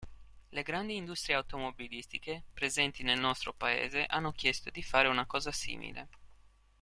Le 0.49 0.63
grandi 0.63 0.95
industrie 0.97 1.35
automobilistiche, 1.35 2.45
presenti 2.55 3.03
nel 3.03 3.19
nostro 3.19 3.53
paese, 3.53 4.05
hanno 4.07 4.31
chiesto 4.31 4.71
di 4.71 4.81
fare 4.81 5.07
una 5.07 5.27
cosa 5.27 5.51
simile. 5.51 6.07